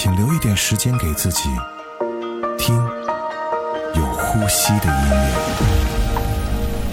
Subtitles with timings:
[0.00, 1.48] 请留一点时间给自己，
[2.56, 2.72] 听
[3.96, 5.28] 有呼吸的音乐。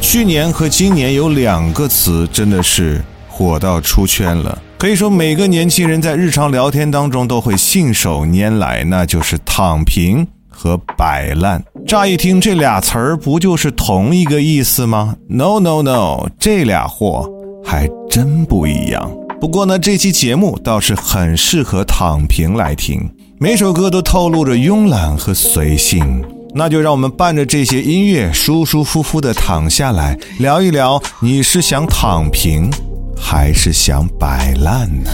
[0.02, 11.64] 去年和今年有两个词真的是火到出圈了，可以说每个年轻人在日常聊天当中都会信手拈来，那就是躺平和摆烂。
[11.86, 17.30] 乍一听这俩词儿不就是同一个意思吗？No No No，这俩货
[17.64, 19.08] 还真不一样。
[19.46, 26.26] 不过呢，这期节目倒是很适合躺平来听，每首歌都透露着慵懒和随性。
[26.56, 32.72] 那就让我们伴着这些音乐，舒舒服服的躺下来，聊一聊，你是想躺平，
[33.16, 35.12] 还是想摆烂呢？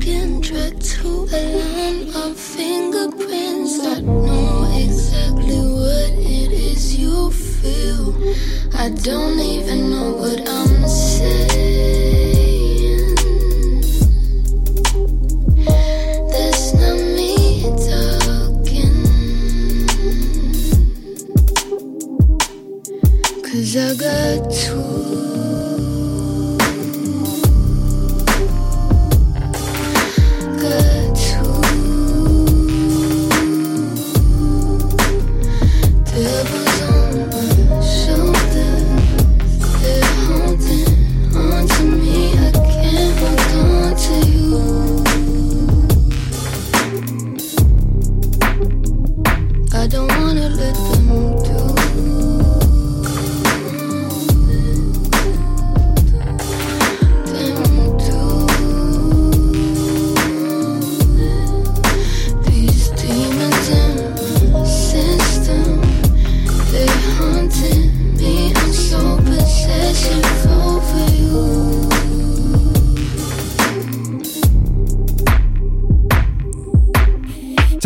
[0.00, 3.74] skin dragged to a line of fingerprints.
[3.80, 8.04] I know exactly what it is you feel.
[8.74, 9.77] I don't even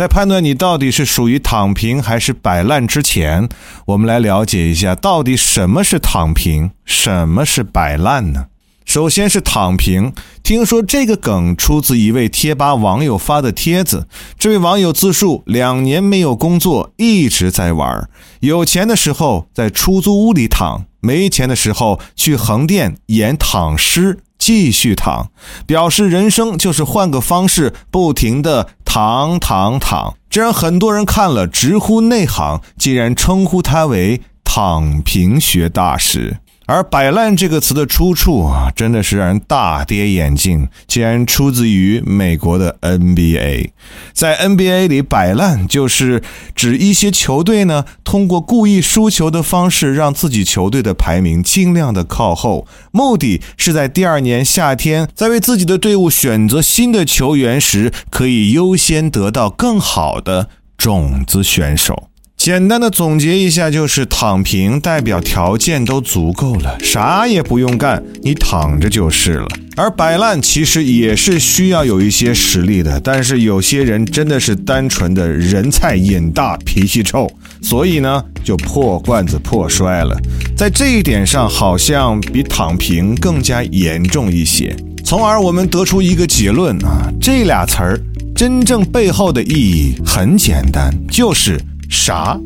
[0.03, 3.47] 在判断你到底是属于躺平还是摆烂之前，
[3.85, 8.47] 我们来了解一下到底什么是躺平，什么是摆烂呢？
[8.83, 10.11] 首先是躺平。
[10.43, 14.09] 听说这个梗出自一位贴吧网友发的帖子。
[14.37, 18.09] 这位网友自述：两年没有工作，一直在玩。
[18.41, 24.19] 有钱的时候在出租屋里躺，没钱的时候去横店演躺尸。
[24.39, 25.29] 继续躺，
[25.65, 36.37] 表示人生就是换个方式，不停的躺躺躺，这让很多人看了直呼内行，竟然称呼他为“躺平学大师”。
[36.65, 43.71] 而“摆烂”这个词的出处啊，真的是让人大跌眼镜，竟然出自于美国的 NBA。
[44.13, 46.21] 在 NBA 里，“摆烂”就是
[46.55, 62.07] 指一些球队呢，通过故意输球的方式，让自己球队的排名尽量的靠后，目的是在第二年夏天，在为自己的队伍选择新的球员时，可以优先得到更好的种子选手。
[62.43, 69.47] 简单的总结一下，就是躺平代表条件都足够了，啥也不用干，你躺着就是了。
[69.77, 77.31] 而摆烂其实也是需要有一些实力的，但是有些人真的是单纯的人菜瘾大，脾气臭，
[77.61, 80.13] 所以呢就破罐子破摔了。
[80.57, 84.75] 在这一点上，好像比躺平更加严重一些。
[85.05, 87.97] 从而我们得出一个结论啊，这俩词儿
[88.35, 91.57] 真正背后的意义很简单，就是。
[91.89, 92.39] 啥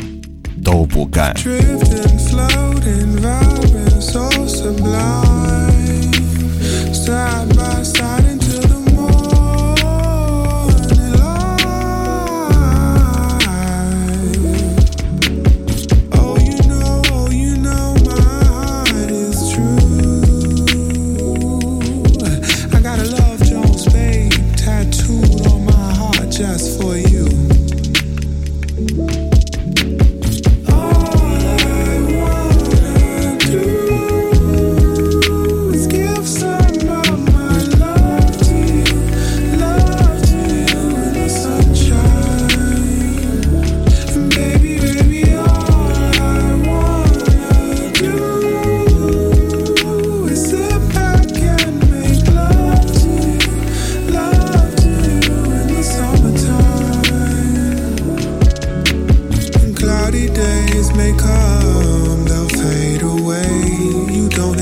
[0.64, 1.34] 都不干。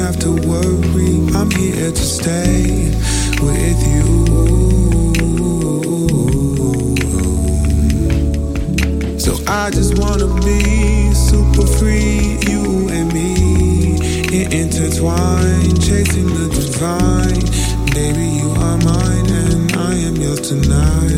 [0.05, 2.91] have to worry, I'm here to stay
[3.41, 4.05] with you.
[9.17, 13.97] So I just wanna be super free, you and me.
[14.61, 17.41] Intertwined, chasing the divine.
[17.95, 21.14] Baby, you are mine and I am yours tonight.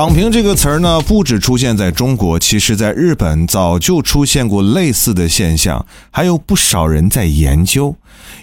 [0.00, 7.94] 躺平这个词儿呢，不止出现在中国，其实在日本早就出现过类似的现象，还有不少人在研究。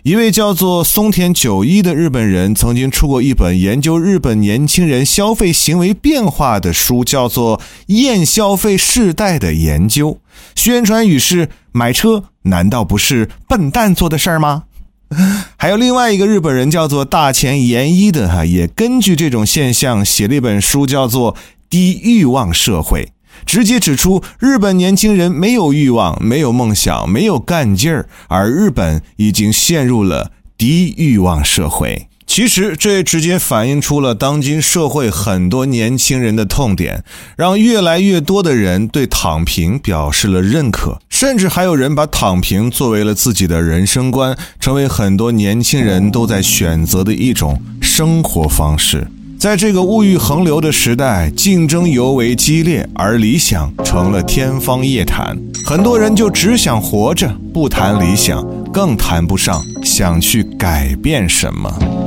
[0.03, 10.11] 一位叫做松田久一的日本人曾经出过一本研究日本年轻人消费行为变化的书，叫做《厌消费世代的研究》，
[10.53, 14.65] 宣传语是“买车难道不是笨蛋做的事儿吗？”
[15.57, 21.33] 还有另外一个日本人叫做大前研一的哈，也根据这种现象写了一本书，叫做
[21.69, 23.03] 《低欲望社会》，
[23.45, 32.09] 直接指出日本年轻人没有欲望、没有梦想、没有干劲儿，而日本已经陷入了低欲望社会。
[32.27, 37.03] 其实，这直接反映出了当今社会很多年轻人的痛点，
[37.35, 47.59] 让越来越多的人对躺平表示了认可，甚至还有人把躺平作为了自己的人生观，成为很多年轻人都在选择的一种。
[47.81, 49.07] 生活方式。
[49.39, 55.35] 在这个物欲横流的时代，竞争尤为激烈，而理想成了天方夜谭。
[55.65, 62.06] 很多人就只想活着，不谈理想，更谈不上想去改变什么。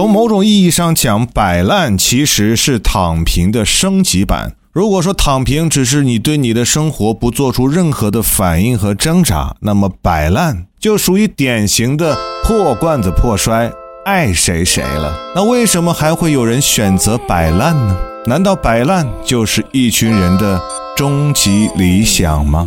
[0.00, 4.54] 从某种意义上讲，摆烂其实是躺平的升级版。
[4.72, 13.70] 如果说躺平只是你对你的生活不做出任何的反应和挣扎，那么摆烂就属于典型的破罐子破摔，
[14.06, 15.14] 爱谁谁了。
[15.34, 17.94] 那为什么还会有人选择摆烂呢？
[18.24, 20.58] 难道摆烂就是一群人的
[20.96, 22.66] 终极理想吗？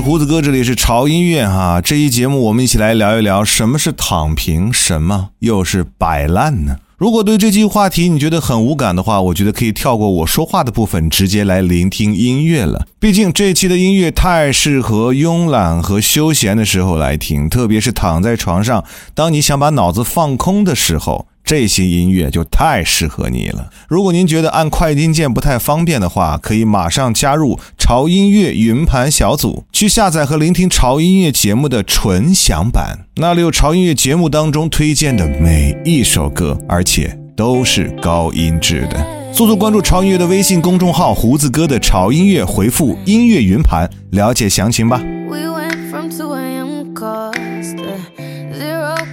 [0.00, 1.80] 胡子哥，这里是潮音乐哈。
[1.82, 6.78] 这一节目我们一起来聊一聊什么是躺平，什么又是摆烂呢？
[6.96, 12.86] 如果对这期话题你觉得很无感的话，我觉得可以跳过我说话的部分，直接来聆听音乐了。
[12.98, 18.84] 毕竟这期的音乐太适合慵懒和休闲的时候来听，特别是躺在床上，
[19.14, 21.26] 当你想把脑子放空的时候。
[21.50, 23.68] 这些音乐就太适合你了。
[23.88, 39.04] 如果您觉得按快进键不太方便的话，可以马上加入潮音乐云盘小组，去下载和聆听潮音乐节目的纯享版，那里有潮音乐节目当中推荐的每一首歌，而且都是高音质的。
[39.32, 45.02] 速速关注潮音乐的微信公众号“胡子哥的潮音乐”，回复“音乐云盘”了解详情吧。
[45.28, 46.94] We went from 2 a.m.
[46.94, 47.76] cost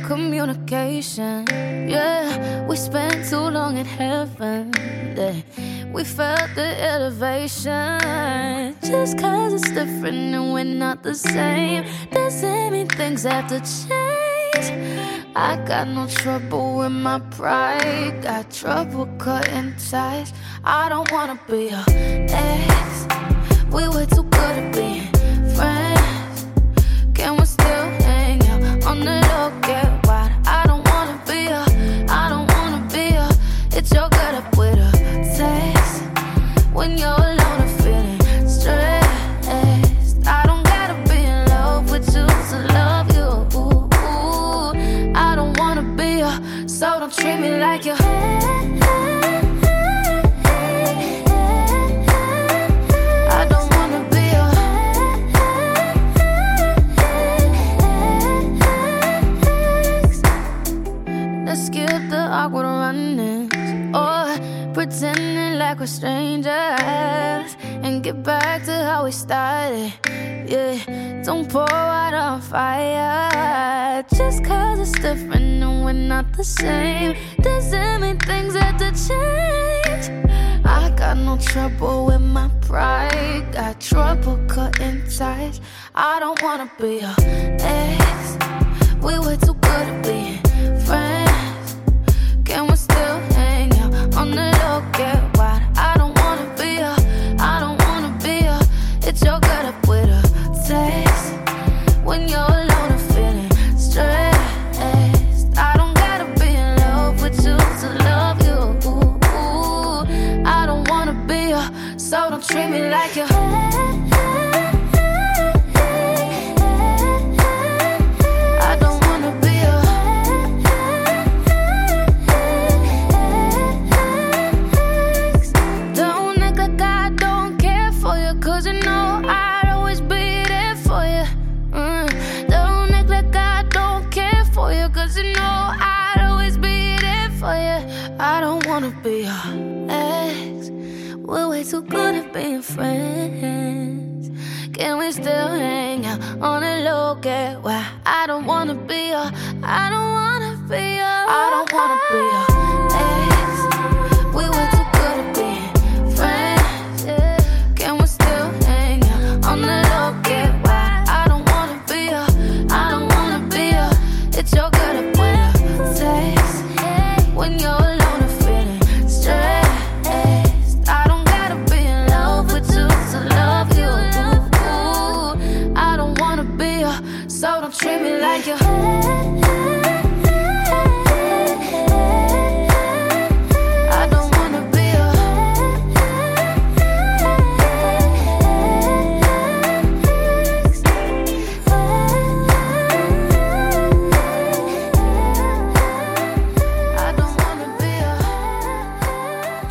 [0.07, 1.45] communication.
[1.89, 4.71] Yeah, we spent too long in heaven.
[5.17, 5.35] Yeah,
[5.91, 7.99] we felt the elevation.
[8.81, 14.67] Just cause it's different and we're not the same, doesn't mean things have to change.
[15.35, 20.31] I got no trouble with my pride, got trouble cutting ties.
[20.63, 21.85] I don't wanna be your
[22.29, 23.07] ex.
[23.75, 25.11] We were too good at being
[25.57, 26.47] friends.
[27.13, 29.51] Can we still hang out on the low?
[29.61, 29.96] Get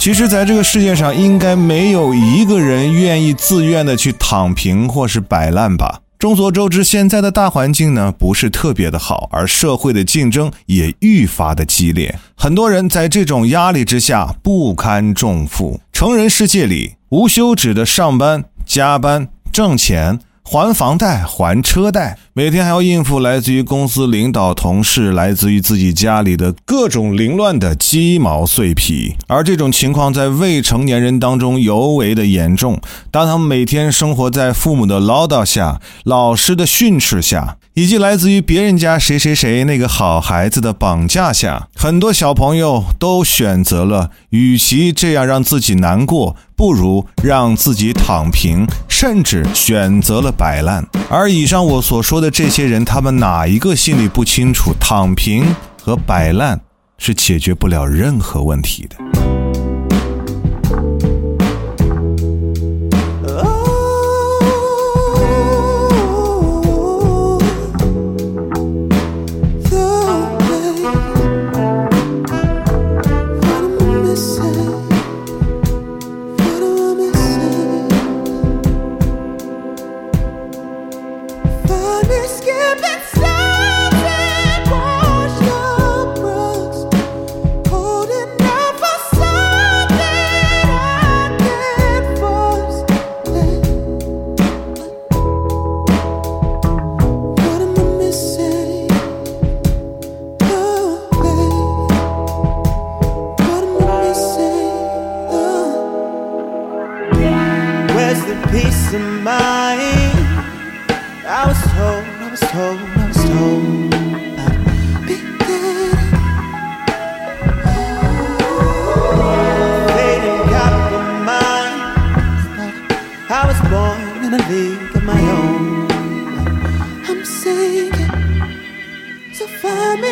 [0.06, 6.00] 其实，在这个世界上，应该没有一个人愿意自愿的去躺平或是摆烂吧。
[6.16, 12.16] 众所周知，现在的大环境呢不是特别的好，而社会的竞争也愈发的激烈。
[12.36, 15.80] 很多人在这种压力之下不堪重负。
[15.92, 20.20] 成人世界里，无休止的上班、加班、挣钱。
[20.48, 29.16] 还房贷、还车贷，每天还要应付来自于公司领导、同事、来自于自己家里的各种凌乱的鸡毛碎皮。
[29.26, 32.78] 而这种情况在未成年人当中尤为的严重。
[33.10, 46.36] 当他们每天生活在父母的唠叨下、老师的训斥下，以及来自于别人家谁谁谁那个好孩子的绑架下，很多小朋友都选择了，与其这样让自己难过。
[46.56, 50.82] 不如让自己躺平，甚至选择了摆烂。
[51.10, 55.44] 而以上我所说的这些人，他们哪一个心里不清楚，躺平
[55.82, 56.60] 和摆烂
[56.98, 59.45] 是解决不了任何问题的？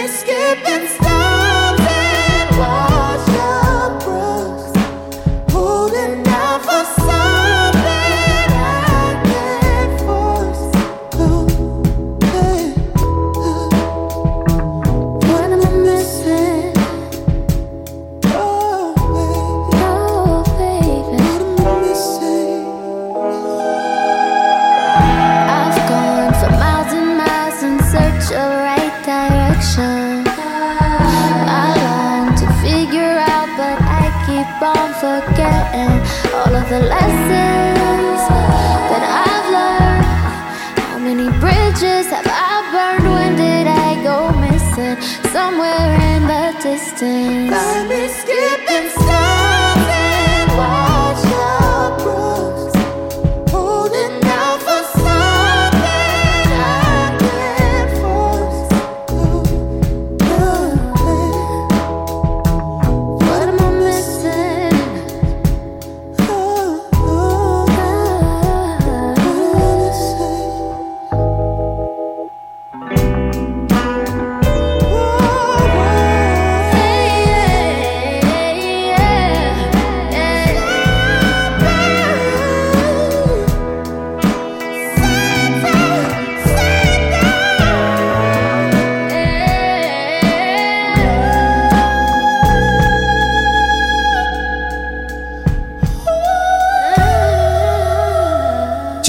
[0.06, 1.23] Skipping and stop.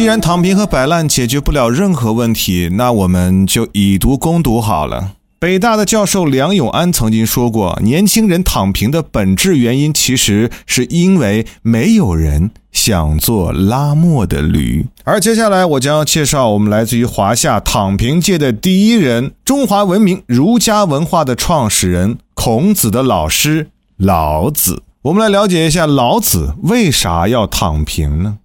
[0.05, 5.13] 既然躺平和摆烂解决不了任何问题，那我们就以毒攻毒好了。
[5.39, 14.85] 北大的教授梁永安曾经说过，年轻人躺平的本质原因，其实是因为没有人想做拉磨的驴。
[15.05, 24.83] 而接下来，我将要介绍我们来自于华夏躺平界的第一人，中华文明儒家文化的创始人，孔子的老师老子。
[25.01, 28.37] 我们来了解一下老子为啥要躺平呢？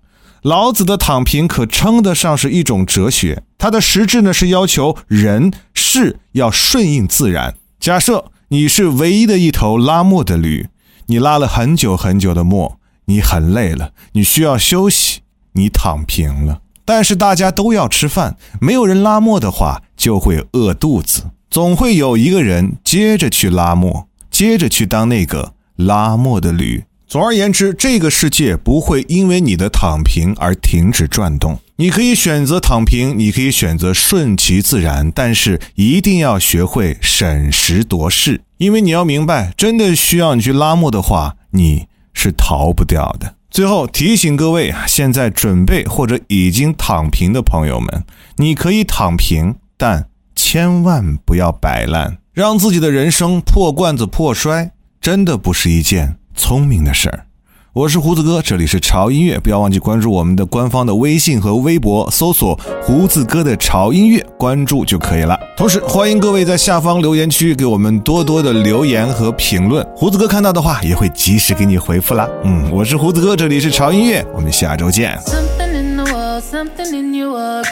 [0.42, 7.54] 老子的躺平可称得上是一种哲学，它的实质呢是要求人事要顺应自然。
[7.78, 10.68] 假设你是唯一的一头拉磨的驴，
[11.06, 15.20] 你拉了很久很久的磨，你很累了，你需要休息，
[15.52, 16.60] 你躺平了。
[16.86, 26.84] 但是大家都要吃饭，没有人拉磨的话就会饿肚子，总会有一个人接着去拉磨，接着去当那个拉磨的驴。
[27.10, 31.58] 总而言之，这个世界不会因为你的躺平而停止转动。
[31.74, 43.34] 你可以选择躺平，你可以选择顺其自然，但是一定要学会审时度势，因为你要明白，真的需要你去拉磨的话，你是逃不掉的。
[43.50, 48.04] 最后提醒各位，现在准备或者已经躺平的朋友们，
[48.36, 54.70] 你可以躺平，但千万不要摆烂，让自己的人生破罐子破摔，
[55.00, 56.14] 真的不是一件。
[56.40, 57.26] 聪明的事儿，
[57.74, 65.38] 我是胡子哥，这里是潮音乐，不要忘记关注我们的官方的微信和微博，搜索“胡子哥的潮音乐”，关注就可以了。
[65.54, 72.26] 同时，欢迎各位在下方留言区给我们多多的留言和评论，胡子哥看到的话也会及时给你回复啦。
[72.42, 75.18] 嗯，我是胡子哥，这里是潮音乐，我们下周见。
[75.26, 77.62] Something in the wall, something in your.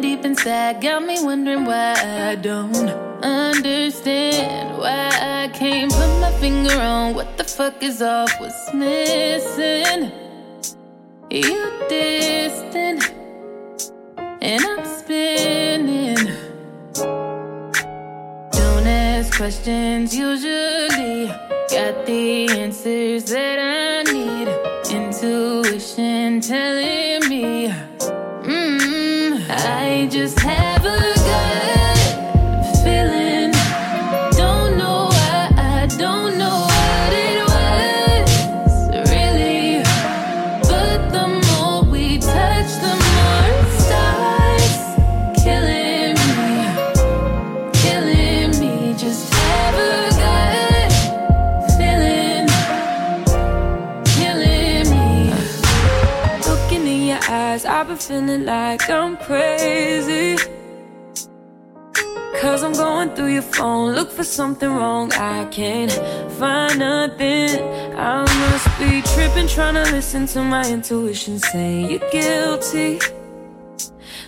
[0.00, 1.92] Deep inside got me wondering why
[2.30, 2.74] I don't
[3.22, 4.78] understand.
[4.78, 5.10] Why
[5.42, 10.10] I can't put my finger on what the fuck is off, what's missing.
[11.30, 13.12] You're distant,
[14.40, 16.16] and I'm spinning.
[18.52, 21.26] Don't ask questions usually.
[21.70, 24.48] Got the answers that I need.
[24.90, 27.68] Intuition telling me.
[28.42, 28.79] Mm,
[29.52, 31.19] I just have a
[58.10, 60.36] feeling like I'm crazy.
[62.40, 65.12] Cause I'm going through your phone, look for something wrong.
[65.12, 65.92] I can't
[66.40, 67.50] find nothing.
[67.94, 72.98] I must be tripping, trying to listen to my intuition saying you're guilty.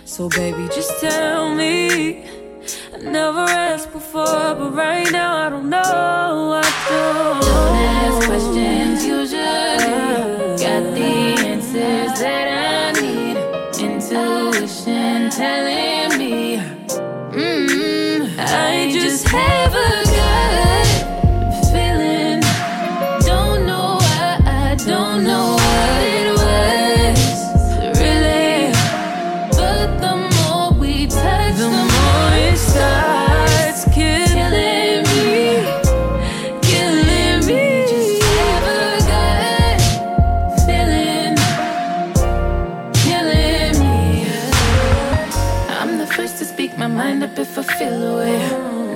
[0.05, 2.23] So, baby, just tell me.
[2.93, 6.61] I never asked before, but right now I don't know.
[6.61, 7.41] I don't.
[7.49, 9.43] Don't ask questions usually.
[10.63, 11.11] Got the
[11.51, 12.52] answers that I.
[14.63, 16.55] Intuition telling me.
[17.35, 20.12] Mm, I just have a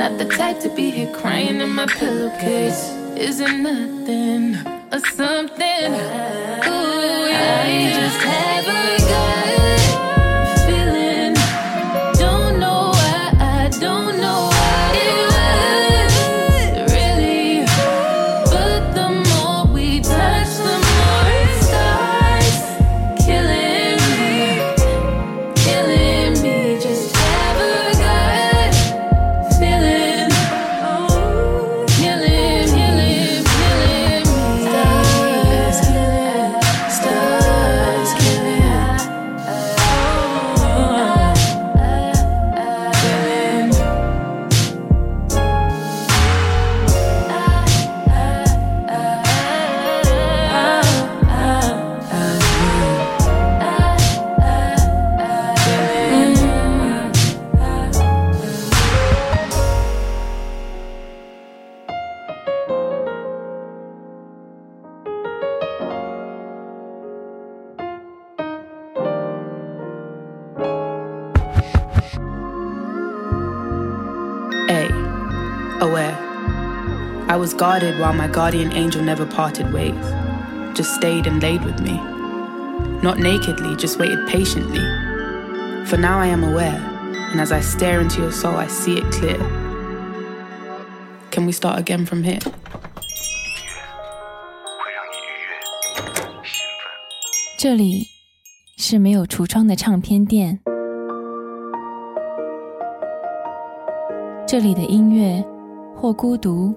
[0.07, 2.91] Not the type to be here crying in my pillowcase.
[3.17, 4.55] Isn't nothing
[4.89, 5.91] or something.
[6.65, 7.65] Ooh, yeah.
[7.65, 9.76] I just have a
[77.76, 79.94] guarded while my guardian angel never parted ways,
[80.74, 82.00] just stayed and laid with me.
[83.02, 84.84] Not nakedly, just waited patiently.
[85.86, 86.80] For now I am aware,
[87.32, 89.38] and as I stare into your soul, I see it clear.
[91.30, 92.38] Can we start again from here?
[94.78, 95.60] 会让你愉悦、
[96.44, 96.90] 兴奋。
[97.58, 98.06] 这里
[98.76, 100.60] 是没有橱窗的唱片店，
[104.46, 105.44] 这里的音乐
[105.96, 106.76] 或孤独，